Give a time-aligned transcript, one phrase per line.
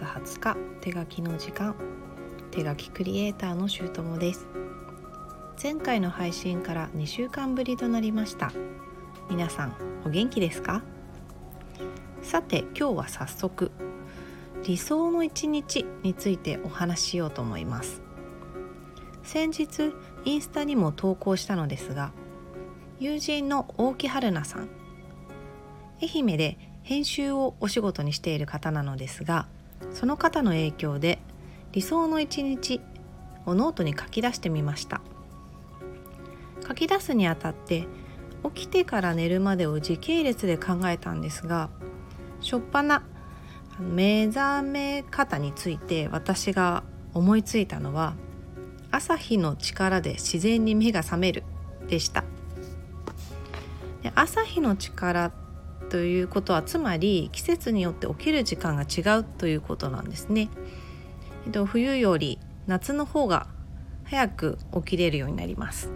[0.00, 1.74] 月20日手書きの時間
[2.50, 4.46] 手書きクリエイターのしゅうともです。
[5.62, 8.50] 前回の配信から2週間ぶりとなりました。
[9.28, 9.74] 皆さん
[10.06, 10.82] お元気ですか？
[12.22, 13.70] さて今日は早速
[14.64, 18.00] 理想の一日についてお話ししようと思います。
[19.22, 19.92] 先日
[20.24, 22.12] インスタにも投稿したのですが
[22.98, 24.68] 友人の大木春菜さん
[26.02, 29.46] 愛媛で編集をお仕事にしている方なのですが
[29.92, 31.18] その方の影響で
[31.72, 32.80] 理想の一日
[33.46, 35.00] をノートに書き出してみました。
[36.66, 37.86] 書き出すにあたって
[38.54, 41.68] 起きてから寝るまでを時系列で考えたんですが
[42.40, 43.02] しょっぱな
[43.78, 48.14] 目覚め方について私が思いついたのは
[48.90, 51.44] 朝日の力で自然に目が覚める
[51.88, 52.24] でした。
[54.02, 55.32] で朝日の力
[55.90, 60.48] ということはつまり季節によって起きる時間が違うということなんですね。
[61.46, 63.48] えっと、冬より夏の方が
[64.04, 65.90] 早く起きれるようになります。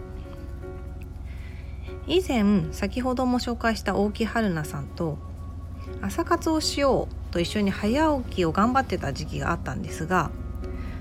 [2.07, 5.17] 以前先ほども紹介した大木春菜さんと
[6.01, 10.29] 朝活をしようと一緒に早起きを頑張ってた時期があったんですが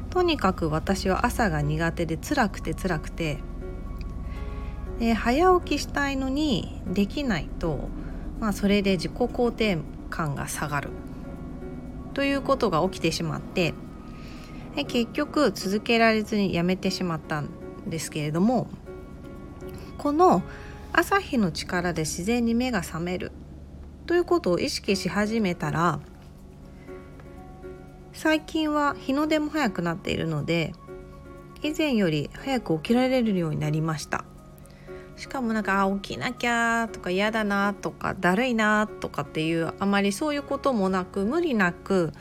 [0.08, 3.38] とにかく私は朝が苦手で辛くて辛くて
[4.98, 7.88] で早起きしたいのにできないと
[8.40, 9.78] まあ、それで自己肯定
[10.10, 10.90] 感が下がる。
[12.14, 13.74] ということが起きてしまって
[14.86, 17.50] 結局続けられずにやめてしまったん
[17.86, 18.68] ですけれども
[19.98, 20.42] この
[20.92, 23.32] 朝日の力で自然に目が覚める。
[24.06, 25.98] ということを意識し始めたら
[28.12, 30.72] 最近は日の出も早くなっているので
[31.62, 34.24] 以前より早く起きられるようになりました。
[35.16, 42.12] しかもなんかあ起きなきゃとか嫌だなとかだるいなとかっていうあまりそういうこともなく無理なく、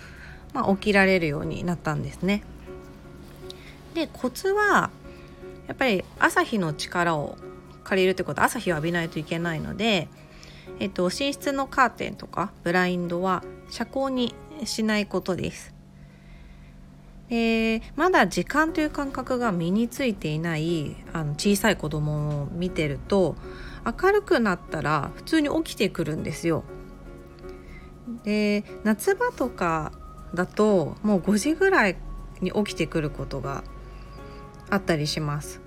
[0.53, 2.43] まあ、起きられるようになったんですね。
[3.93, 4.89] でコツは
[5.67, 7.37] やっぱり朝日の力を
[7.83, 10.07] 借りるってことは朝日を浴びないといけないので、
[10.79, 14.33] えっと、寝室のカーテンとかブラインドは遮光に
[14.65, 15.72] しないことです。
[17.33, 23.35] でまだ時間という感覚が身についていないあの小さい子供を見てると
[23.83, 26.63] 明るくなったら普通に起きてくるんですよ。
[28.23, 29.93] で夏場とか
[30.35, 31.95] だともう5時ぐらい
[32.39, 33.63] に起きてくることが
[34.69, 35.59] あったりします。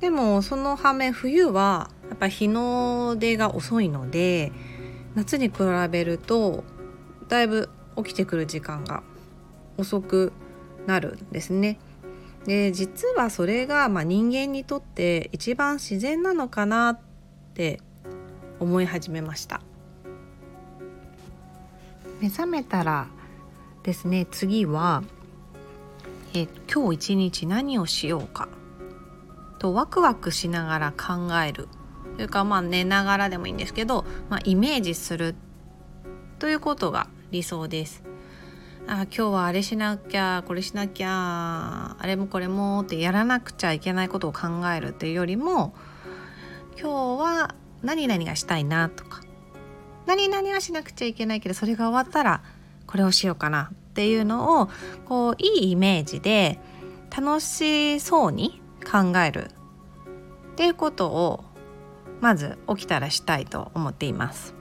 [0.00, 4.52] でもその反面冬はやっぱ日の出が遅いので
[5.14, 5.54] 夏に比
[5.90, 6.62] べると
[7.28, 9.02] だいぶ起きてくる時間が
[9.78, 10.34] 遅く
[10.88, 11.78] なるんですね。
[12.46, 17.00] で実はそれがま人間にとって一番自然なのかなっ
[17.52, 17.80] て
[18.58, 19.60] 思い始めました
[22.20, 23.08] 目覚めたら
[23.82, 25.02] ですね次は
[26.32, 28.48] え今日一日何をしようか
[29.58, 31.68] とワクワクしながら考える
[32.16, 35.34] というかまあ寝ながらでもいいんですけど、まあ、イメージする
[36.38, 38.02] ということが理想です。
[38.90, 45.74] あ今日はあれしなきゃこれしなきゃあれもこれもってやらなくちゃいけないことを考えるっていうよりも
[46.80, 49.20] 今日は何々がしたいなとか
[50.06, 52.42] 何々はしなくちゃいけないけどそれが終わったら
[52.86, 54.70] これをしようかなっていうのを
[55.04, 56.58] こういいイメージで
[57.14, 59.50] 楽しそうに考える
[60.52, 61.44] っていうことを
[62.22, 64.57] まず起きたらしたいと思っています。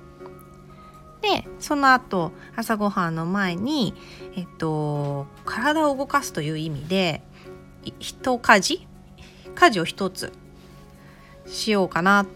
[1.27, 3.93] でその後朝ごはんの前に、
[4.37, 7.21] えっと、体を動かすという意味で
[7.99, 8.87] 一家事？
[9.53, 10.31] 家事を一つ
[11.45, 12.27] しようかなっ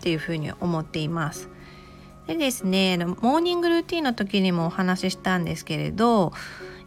[0.00, 1.48] ていうふうに思っています。
[2.26, 6.32] でですねモーニングルーティンの時にもお話ししたんですけれど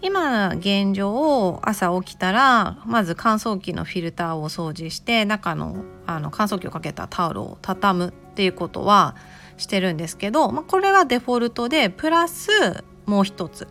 [0.02, 9.16] 今現状朝起きたらまず乾燥機のフィルターを掃除して中のあの乾燥機をかけたタオルを畳むっていうことは
[9.55, 13.70] してるんですけど、まあ、これはデフォルトでプラスもう一つ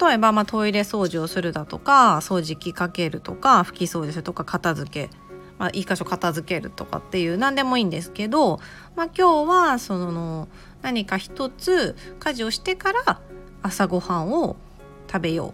[0.00, 5.10] 例えば、まあ、トイレ掃除をするだとか掃除機かけるとか拭き掃除するとか片付け、
[5.58, 8.60] まあ、いい箇所片付けるとかっていう何でもいいんですけど、
[8.94, 10.46] まあ、今日はその
[10.82, 13.20] 何か一つ家事をしてから
[13.62, 14.54] 朝ごはんを
[15.10, 15.52] 食べよ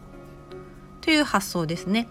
[1.01, 2.07] うという発想ですね。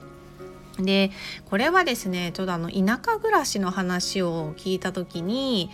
[0.78, 1.12] で
[1.46, 5.70] これはですねちょうどあの田舎暮らしの話を聞いた時に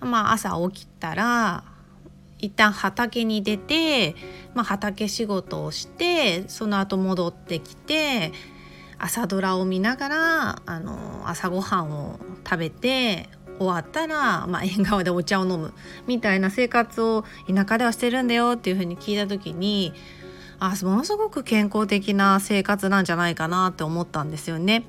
[0.00, 1.64] まあ、朝起きたら
[2.38, 4.14] 一旦畑に出て、
[4.54, 8.32] まあ、畑仕事をしてその後戻ってきて
[8.98, 13.28] 朝ドラを見ながらあの朝ごはんを食べて
[13.58, 15.72] 終わったら、まあ、縁側でお茶を飲む
[16.06, 19.92] みたいな生活を田舎ではしてるんだよっていうふうに聞いた時に
[20.58, 24.84] あものすごく健康的な生活なんじゃないかなって思ったんですよね。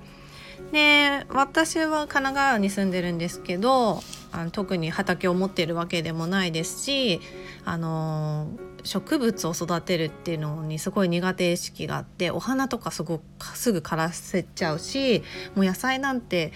[0.71, 4.01] で私は神奈川に住んでるんですけど
[4.37, 7.19] あの特に畑を持っているわけでもないですし
[7.65, 8.47] あの
[8.83, 15.23] 植物を育てるっていうのにすごい苦手意識があってお花とかすごくすぐ枯らせちゃうし
[15.55, 16.53] もう野菜なんて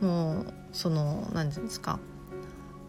[0.00, 1.98] もうその何て言うんですか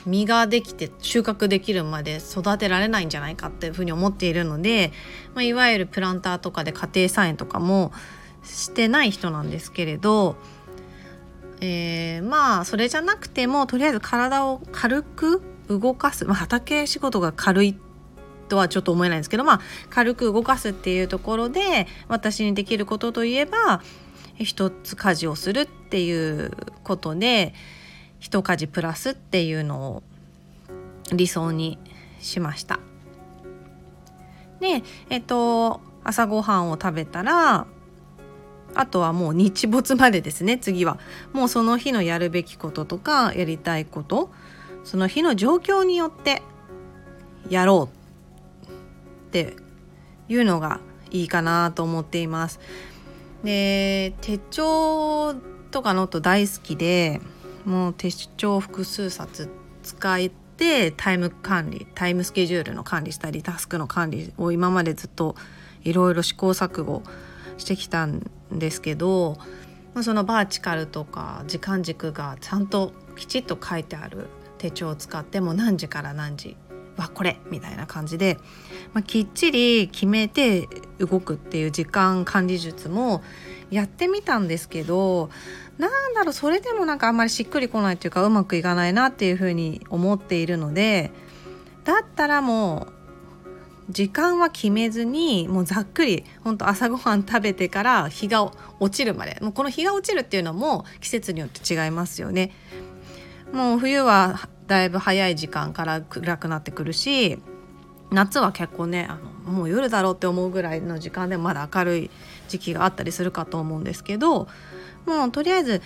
[0.06, 4.92] 実ができて収穫できるまで育てられないんじゃないかっていうふうに思っているので、
[5.34, 7.92] まあ、いわゆるプランターとかで家庭菜園とかも
[8.44, 10.36] してない人なんですけれど
[11.66, 17.76] えー、まあそれじゃなくてもとりあえず体を軽く動かす、まあ、畑仕事が軽い
[18.48, 23.82] とはちょっと思えないんですけど、まあ、軽く動かすっていうところで私にできることといえば
[24.38, 26.52] 一つ家事をするっていう
[26.84, 27.54] ことで
[28.20, 30.04] 一家事プラスっていうのを
[31.12, 31.80] 理想に
[32.20, 32.80] しました。
[34.60, 37.66] でえっと朝ごはんを食べたら
[38.76, 41.00] あとはもう日没までですね次は
[41.34, 44.30] もうその日のやるべきこととかやりたいこと
[44.84, 46.44] その日の状況によって
[47.50, 47.90] やろ
[48.66, 49.56] うって
[50.30, 50.80] いうのが
[51.12, 52.60] いいかなと思っています。
[53.44, 55.36] で手帳
[55.72, 57.22] とかノート大好きで
[57.64, 59.50] もう手帳複数冊
[59.84, 65.36] 使えてタイム管理タイムスケジュールの管理したりタスクの管理を今までずっと
[65.84, 67.04] いろいろ試行錯誤
[67.58, 69.38] してきたんですけど、
[70.04, 74.28] そのバーチカルとか時間軸がちゃんときちっと書いてある
[74.58, 76.58] 手帳を使っても何時から何時
[76.98, 78.38] はこれみたいな感じで、
[78.94, 80.68] まあ、きっちり決めて
[81.00, 83.22] 動くっていう時間管理術も
[83.70, 85.30] やってみたんですけど
[85.78, 91.12] なんだろうそれでもなんかあんまりしっくりこないっていうかうまくいかないなっていうふうに思っているので
[91.84, 92.95] だったらもう
[93.90, 102.52] 時間は決めずにもうざっくりほんと朝ごはん食べてから日が落ちるまでもうこの日が落ちるっていうのも季節によって違いますよね。
[103.54, 107.40] もう冬はだいぶ早い時間から暗くなってくるし
[108.12, 112.10] 夏は結構ねあのもう夜だろうって思うぐらいの時間でまだ明るい
[112.48, 114.48] 時期があったりするかと思うんですけど
[115.06, 115.82] もうとりあえず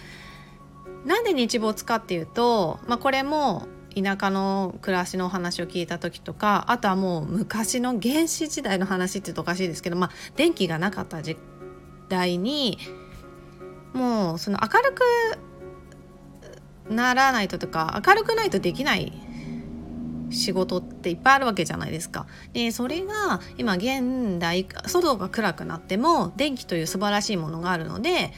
[1.05, 11.37] なんで日没かっていうと、まあ、これも田舎の暮らしのお話を聞いた時とかあとはもう昔の原始時代の話って言うとおかしいですけど、まあ、電気がなかった時
[12.07, 12.77] 代に
[13.93, 14.95] もうその明る
[16.87, 19.13] くならないととか明るくないとできない
[20.31, 22.27] 仕事っていっぱいあるわけじゃないですか。
[22.53, 28.31] でそれが今現代外が暗くなっても電気という素晴らしいものがあるので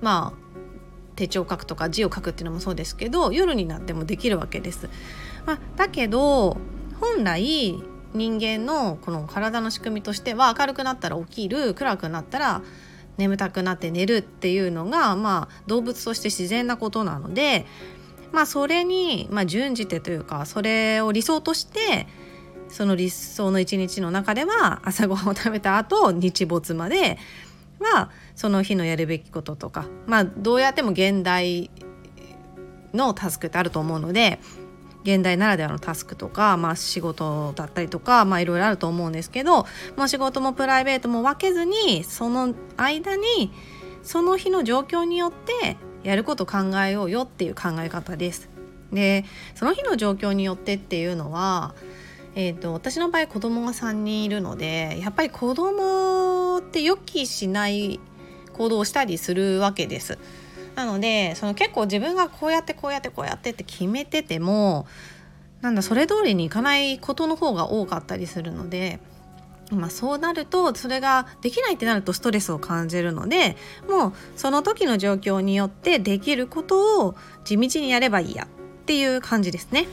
[0.00, 0.41] まあ
[1.16, 4.88] 手帳を書くとか字を書くっていうのもそうですけど夜になってもできるわけです。
[5.46, 6.56] まあ、だけど
[7.00, 7.82] 本来
[8.14, 12.62] 人間のこの体の仕組みとしては明るくなったら起きる暗くなったら
[13.16, 17.66] 眠たくなって寝るっていうのが、まあ、動物として自然なことなので、
[18.32, 22.06] まあ、それに、まあ、準じてというかそれを理想として
[22.68, 27.18] その理想の一日の中では朝ごはんを食べた後日没まで
[27.82, 31.70] はその日のやるべきこととかまあどうやっても現代
[32.94, 34.38] のタスクってあると思うので
[35.04, 39.66] 現代ならではのタスクとか、まあ、仕事だったりとか、まあ、いろいろあると思うんですけど、
[39.96, 43.52] まあ、仕事もプライベートも分けずにその間に
[44.02, 48.48] その日の状況によってやること考えようよっていう考え方です。
[48.92, 51.74] でその日の状況によってっていうのは
[52.34, 58.00] えーと、私の場合子供が3人いるのでやっぱり子供って予期しない
[58.52, 60.18] 行動をしたりするわけです。
[60.74, 64.86] なのでその結構自分がこうやってこうやってこうやってって決めてても
[65.60, 69.00] なんだそれ通りにいかないことの方が多かったりするので。
[69.70, 73.56] まあ、そうなるとそれができないってなるとストレスを感じるので
[73.88, 79.86] もうその時の状況によってできることを地道にやればいいやっていう感じですね。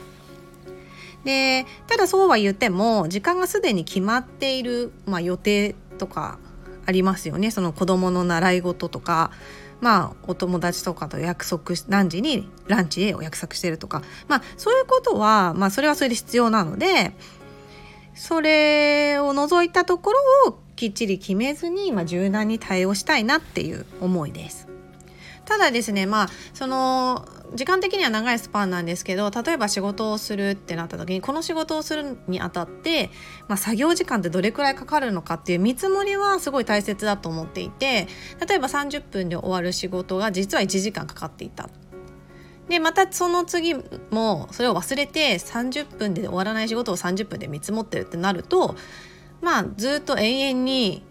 [1.24, 6.38] でただそうは言っても時間がすでに決まっている、まあ、予定とか
[6.86, 9.30] ありますよねその子どもの習い事とか
[9.80, 17.12] まあお友達とかと約束何時にランチへお約束してるとかまあそういうことはまあそれはそれで必要なので
[18.14, 24.66] それを除いたところをきっちり決めずに、まあ、柔軟に対応したいなっていう思いです。
[25.44, 33.10] ただですねまあその時間的には長いスパンなんですけど例えば仕事をするってなった時にこの仕事をするにあたって、
[33.48, 38.06] まあ、作業時間ってどれくらいかかるのかっていう見積もりはすごい大切だと思っていて
[38.46, 41.68] 例えば30分で終わる仕事が実は1時間かかっていた。
[42.68, 43.74] でまたその次
[44.10, 48.76] もそれを忘れて30分で終わらない仕事を30分で見積もってるってなると
[49.40, 51.04] まあずっと永遠に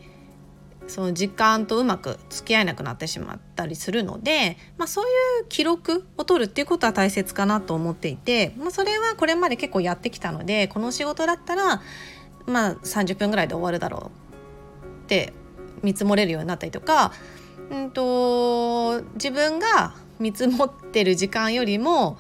[0.89, 5.07] その時間とうまく付き合えなくなってしまったりするので、まあ、そうい
[5.43, 11.81] う記録を取るっていうことは大切かなと思っていて、まあ、それはこれまで結構やってきたのでこの仕事だったら、
[12.47, 14.11] まあ、30分ぐらいで終わるだろ
[14.83, 15.33] うって
[15.83, 17.13] 見積もれるようになったりとか、
[17.69, 22.17] うんと、自分が見積もってる時間よりも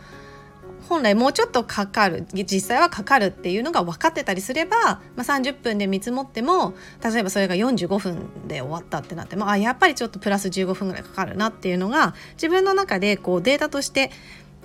[0.89, 14.09] 本来もうちょっとかかる実際はかかるっていうのが分かってたりすれば、まあ、30分で見積もっても例えばそれが45分で終わったってなってもあやっぱりちょっとプラス15分ぐらいかかるなっていうのが自分の中でこうデータとして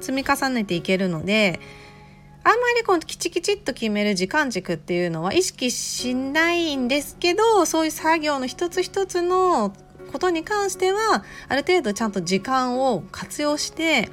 [0.01, 1.61] 積み重ねていけるので
[2.43, 9.75] あんまりこうキチキチっと決める時間軸っていうのは意識しないんですけどそういう作業の一つ一つの
[10.11, 14.09] ことに関してはある程度ちゃんと時間を活用して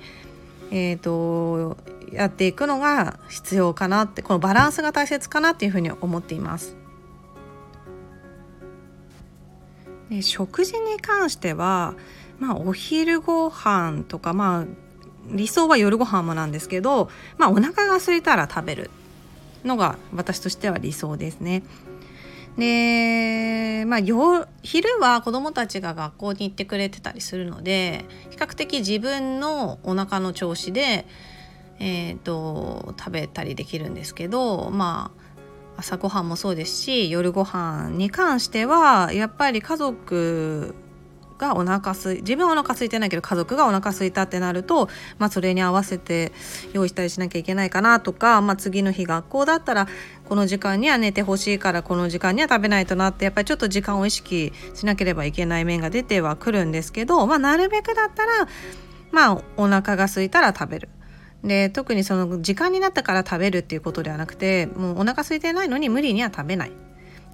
[0.71, 1.77] えーと
[2.11, 6.75] やっていくのが必要かなってこのバランスが大切かなっていうふうに思っています。
[10.09, 11.95] で食事に関しては、
[12.39, 14.65] まあ、お昼ご飯とかまあ
[15.27, 18.89] 理想は夜ご飯もなんですけど、まあ、お腹が空いたら食べる
[19.63, 21.63] のが私としては理想ですね。
[22.57, 23.99] でまあ
[24.61, 31.05] 昼は子どもたちが学校に行ってくれてたりするので比較的自分のお腹の調子で
[31.83, 40.75] えーと、食べたりできるんですけどまあ朝ごはんもそうですし夜ご飯に関してはやっぱり家族
[41.39, 46.33] がお腹すい自分はお腹空いてないけど家族がお腹空いたってなると、まあ、それに合わせて
[46.71, 49.87] 用意したりしなきゃいけないかなとか、まあ、次の日学校だったら
[50.29, 58.47] この時間には寝てほしいからこの時間には食べないとなってやっぱりちょっと時間を意識しなければいけない面が出てはくるんですけど、まあ、なるべくだったら
[59.11, 60.89] まあお腹が空いたら食べる。
[61.43, 66.71] で特にその時間になったから食べるっていうことではなくてもうお腹空いてないのに無理には食べない。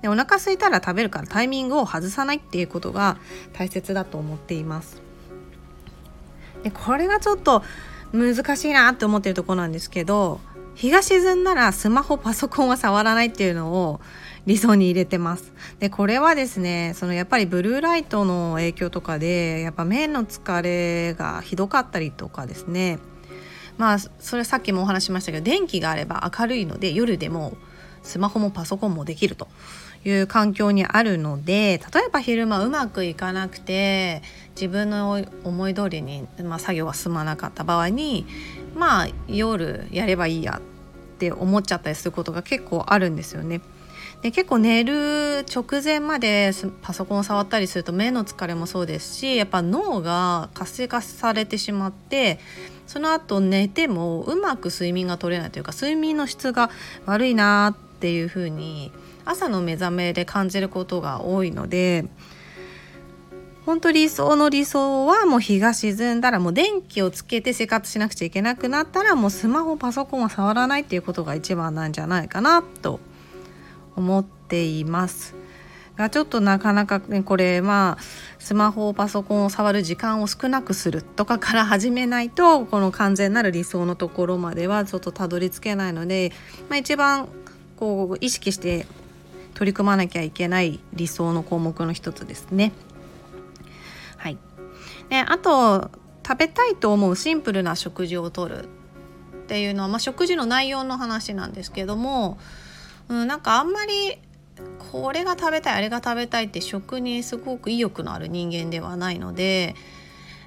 [0.01, 3.17] でお腹空いたら食べるからタイミングを外さないっていうことが
[3.53, 5.01] 大切だと思っています。
[6.63, 7.63] でこれがちょっと
[8.13, 10.39] 難しいなって思ってるとこなんですけど
[10.75, 13.99] 日が沈んだらスマホパソコンは触らないっていうのを
[14.45, 15.51] 理想に入れてます。
[15.79, 22.99] でこれはですねそのやっぱりブルーライトの影響とかでやっぱ目の疲れがひどかったりとかですね
[23.77, 27.55] まあそれさっきもお話しましたけど電気があれば明るいので夜でも
[28.03, 29.48] スマホもパソコンもできると
[30.05, 34.22] いう環境にあるので例えば昼間うまくいかなくて
[34.55, 38.25] 自分の思い通りに、まあ、作業が進まなかった場合に
[38.75, 40.62] まあ夜やればいいや
[41.15, 43.62] って思っちゃったりすることが結構あるんですよね。
[44.21, 52.39] で結構寝る直前までパソコンを触ったりすると目の疲れもそうですしやっぱ脳が活性化されてしまって
[52.88, 56.71] その後寝てもうまく睡眠が取れないというか睡眠の質が
[57.05, 58.91] 悪いなっていうふうに
[59.24, 62.05] 朝の目覚めで感じることが多いので
[63.65, 73.01] 本当理想の理想はもう日が沈んだらもう電気をつけて生活しなくちゃいけなくなったらもうスマホパソコンは触らないっていうことが一番なんじゃないかなと
[73.98, 75.36] 思っています。
[75.98, 78.01] がちょっとなかなかねこれまあ
[78.38, 86.32] スマホパソコンを触る時間を少なくするとかから始めないとこの完全なる理想のところまではちょっとたどり着けないので、
[86.70, 87.27] まあ、一番
[87.75, 88.86] こう意識して
[89.56, 92.72] 取り組まなきゃいけない理想の項目の一つですね。
[94.18, 94.38] はい、
[95.10, 95.89] であと
[96.25, 98.68] 食べたいと思うシンプルな食事をとるっ
[99.48, 102.38] ていうのは、まあ、食事の内容の話なんですけども、
[103.09, 104.19] うん、なんかあんまり
[104.91, 109.75] これが食べたいあれが食べたいって食にすごく意欲のある人間ではないので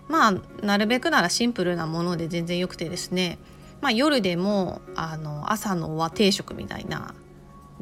[0.08, 0.32] まあ
[0.64, 3.38] なるべくならシンプルなもので全然よくてですね、
[3.80, 7.14] まあ、夜でもあの朝のは定食みたいな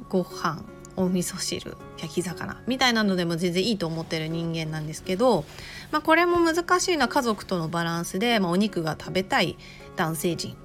[0.09, 0.63] ご飯
[0.97, 5.45] お味噌汁焼き魚みたいなのでも全然いいと思ってる人間なんですけど、
[5.93, 9.57] まあ、これも難しいのは家族とのバランスで、まあ、お肉が食べたい
[9.97, 10.57] 男性陣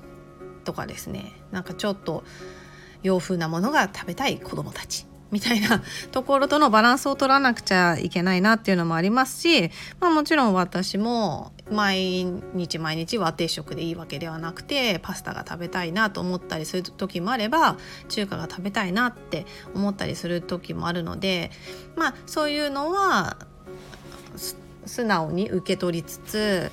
[0.65, 1.33] とかですね。
[1.51, 2.23] なんかちょっと
[3.03, 5.05] 洋風なものが食べたい子どもたち。
[5.33, 5.81] みたいな
[6.13, 17.77] ところとのバランスを取らなくちゃいけないなっていうのもありますし、まあ、もちろん私も毎日毎日和定食でいいわけではなくてパスタが食べたいなと思ったりする時もあれば
[18.09, 21.49] 中華が食べたいなって思ったりする時もあるので
[21.95, 23.37] まあそういうのは
[24.85, 26.71] 素直に受け取りつつ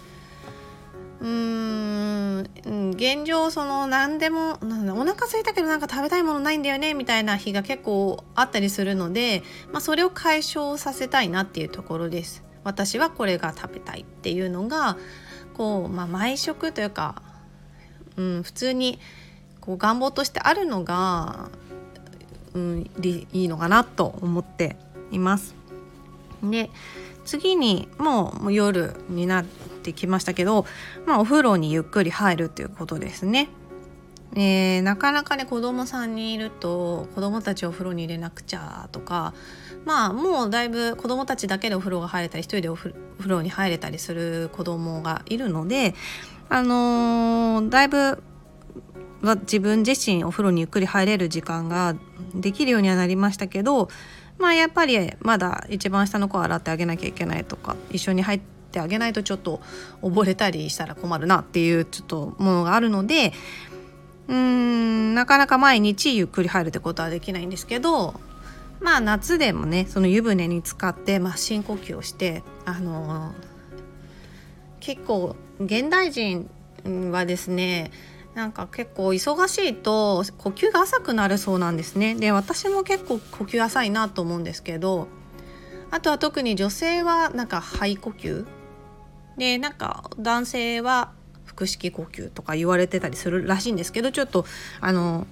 [1.21, 4.57] うーん現状その何でもお
[5.05, 12.43] 腹空いたけどなんか食べたいものないんだよねみたいな日が結構あったりするので、まあ、それを解消させたいなっていうところです。
[12.62, 14.99] 私はこれが食べたいっていうのが
[15.55, 17.23] こう、まあ、毎食というか、
[18.17, 18.99] うん、普通に
[19.61, 21.50] こう願望としてあるのが
[22.55, 24.77] うん、いいのかなと思って
[25.11, 25.55] います。
[26.43, 26.71] で
[27.25, 30.67] 次にもう夜になってきましたけど、
[31.07, 33.49] まあ、お風呂にゆっくり入るっていうことですね。
[34.37, 39.35] えー、なかなかね子供さんにいると子供たちをお風呂に入れなくちゃとか
[39.85, 42.95] まあもうだいぶ子供たちだけでお風呂が入れたり一人でお風
[43.27, 45.97] 呂に入れたりする子供がいるので
[46.49, 48.23] あのー、だいぶ
[49.23, 51.97] 自分自身お風呂にゆっくり入れる時間が
[52.35, 53.89] できるようにはなりましたけど
[54.40, 58.40] まあやっぱりまだ一番下の子は洗ってあげなきゃいけないとか一緒に入っ
[58.73, 59.61] てあげないとちょっと
[60.02, 63.35] 溺れたりしたら困るなっていうちょっとものがあるので
[64.28, 68.18] うーんなかなか毎日ゆっくり入るってことはできないんですけど
[68.80, 73.35] まあ夏でもねその湯船に浸かって、まあ、深呼吸をしてあのー、
[74.80, 76.49] 結構現代人
[77.11, 77.90] はですね
[78.40, 82.14] なんか結構忙しいと呼吸が浅くなるそうなんですね。
[82.14, 85.09] で私も結構呼吸浅いなと思うんですけど
[85.90, 88.47] あとは特に女性はなんか肺呼吸。
[89.37, 91.12] でなんか男性は
[91.44, 94.47] 腹式呼吸とか言われてたりするらしいんですけどちょっと
[94.80, 95.26] あの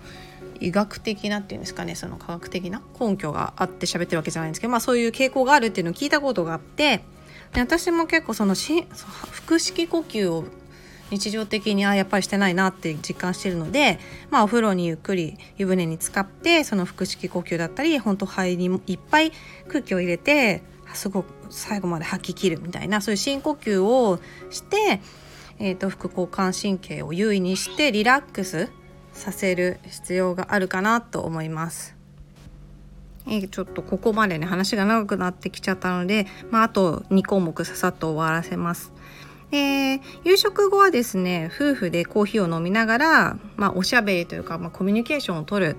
[0.60, 7.02] 医学的なっていうんですかねその科学的な根拠があって喋ってるわけじゃないんですけど、まあ、そういう傾向があるっていうのを聞いたことがあって
[7.54, 8.86] で私も結構そのし
[9.46, 10.44] 腹式呼吸を
[11.10, 13.98] 日常的にあやっぱりしてないなって実感してるので、
[14.30, 19.32] まあ、お風呂にゆっくり湯船に浸かってその腹式呼吸だったり本当肺にいっぱい
[19.68, 20.62] 空気を入れて
[20.94, 25.00] すごく最後まで吐き切るみたいなそういう深呼吸をして
[25.60, 28.70] えーと、副交感神経を優位にしてリラックス
[29.12, 31.96] させる必要があるかなと思います。
[33.26, 38.92] え、ちょっとここまでね話が長くなってきちゃったので、まあ、あと2項目ささっと終わらせます。
[39.50, 45.76] えー、夕食後はですね夫婦でコーヒーを飲みながら、まあ、おしゃべりというか、まあ、コミュニケーションをとる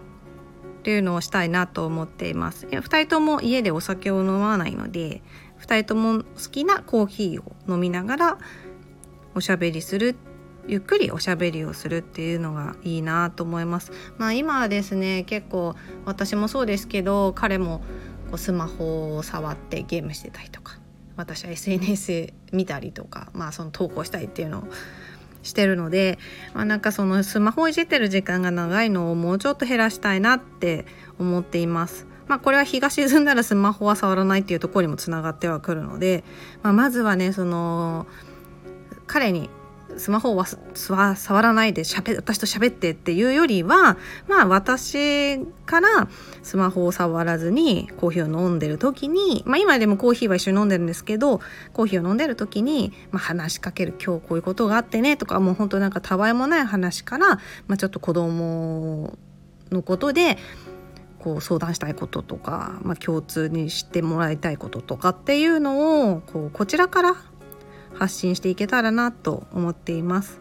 [0.79, 2.65] っていうのをしたいなと思っています。
[2.65, 5.21] 2人とも家でお酒を飲まないので
[5.61, 8.37] 2人とも好きなコーヒーを飲みながら
[9.35, 10.15] おしゃべりする
[10.67, 13.91] ゆっくりおしゃべりをするっていうのがいいなと思います。
[14.17, 17.79] まあ、今はですね結構私もそうですけど彼も
[18.29, 20.79] こうスマホを触ってゲームしてたりとか
[21.19, 24.63] 私は SNS 見たりとか、まあ、その投稿したいっていうのを
[25.43, 26.17] してるので、
[26.53, 30.85] まあ、なんかそのスマホをいじってる時間が長いのをもうちょっと減らしたいなって
[31.19, 32.07] 思っています。
[32.29, 36.23] まあ、これは日が沈んだらスマホは触らないっていうところにもつながってはくるので、
[36.63, 38.07] まあ、まずはねその
[39.05, 39.49] 彼に
[39.97, 43.97] スマホを触らないでしゃべ私と喋ってっていうよりは
[44.27, 46.07] まあ私から
[46.43, 51.41] スマホを触らずにコーヒーを飲んでる時にまあ今でもコーヒーは一緒に飲んでるんですけど
[51.73, 57.27] コーヒーを飲んでる時に、まあ、話しかける今日こういうことがあってねとかもう本当なんかたわいもない話から、
[57.67, 59.17] まあ、ちょっと子供
[59.71, 60.37] のことで
[61.19, 67.15] こう相談したいこととか、まあ、共通にしてもらいたいこととかっていうのをこうこちらから
[67.93, 70.39] 発信していけたらなと思っています。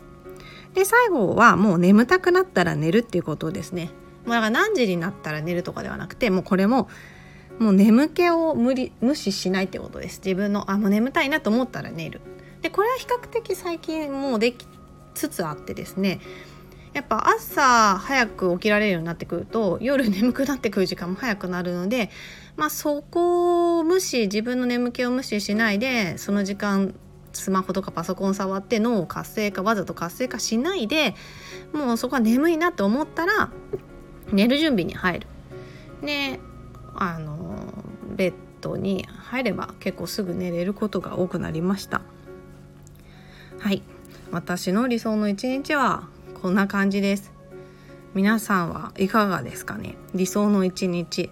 [0.74, 3.90] で最後はもう眠たくなったら寝るっていうことですね。
[4.24, 6.88] もうだから何時になったら寝るとかではなくてもうこれも
[7.58, 10.20] もう眠気を無理無視しないってことです。
[10.24, 12.20] 自分のあもう眠たいなと思ったら寝る。
[12.62, 14.66] でこれは比較的最近もうでき
[15.14, 16.20] つつあってですね
[16.92, 22.10] やっぱ朝早く起きられるようになってくると夜眠くなってくる時間も早くなるので
[22.56, 26.94] まあそこを無視自分の眠気を無視しないでその時間
[27.38, 31.14] スマホとかパソコン触って脳を活性化わざと活性化しないで
[31.72, 33.50] もうそこは眠いなと思ったら
[34.32, 35.26] 寝る準備に入る。
[36.02, 36.40] で
[36.94, 37.72] あの
[38.16, 42.02] ベッドに入れば結構すぐ寝れることが多くなりました。
[43.58, 43.82] はい
[44.30, 46.08] 私の理想の一日は
[46.42, 47.32] こんな感じです
[48.14, 49.96] 皆さんはいかがですかね？
[50.14, 51.30] 理想の一日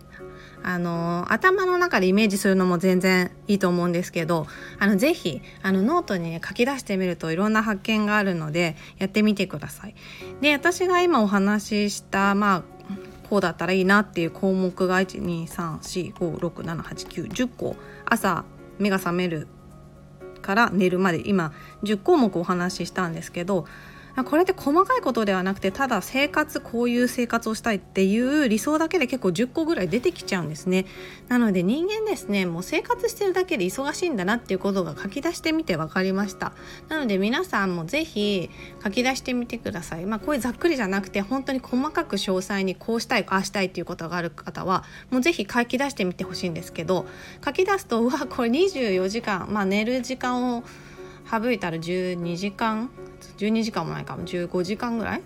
[0.62, 4.46] あの頭の中でイメージするのも全然いいと思うんですけど
[4.78, 9.94] あのぜひあのノートに、ね、書き出してみるといろんな発見があるのでやってみてください。
[10.40, 12.62] で私が今お話ししたまあ
[13.28, 18.44] こうだったらいいなっていう項目が12345678910個朝
[18.78, 19.48] 目が覚める
[20.42, 23.66] から寝るまで今10項目お話ししたんですけど
[24.24, 30.86] これって細かいことではなくてただ生活こういう生活をしたいっていう理想だけで結構10個ぐらい出てきちゃうんですね。
[31.28, 36.52] なので人間ですねもう生活してるだけで忙しいんだなっていうことが書き出してみて分かりました。
[36.88, 38.50] なので皆さんも是非
[38.82, 40.06] 書き出してみてください。
[40.06, 47.06] まあこういうざっくりじゃなくて本当に細かく詳細にこうしたいああしたいっていうことがある方はもう是非書き出してみてほしいんですけど
[47.44, 50.64] 書き出すとうわこれ24時間まあ寝る時間を
[51.30, 52.90] 省いたら12時間
[53.38, 55.22] 12時間もないかも15時間ぐらい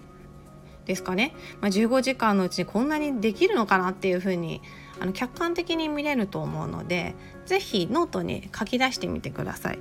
[0.86, 4.60] ですかね、まあ、15時間のうちにこんなにできるのかなっていうふうに
[4.98, 7.14] あの客観的に見れると思うので
[7.46, 9.78] 是非ノートに書き出してみてください。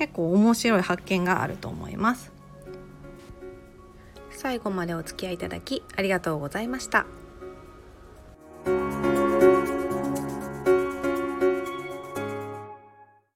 [0.00, 2.32] 結構面白い発見があると思います。
[4.30, 7.04] 最後までお付き合いいただきありがとうございました。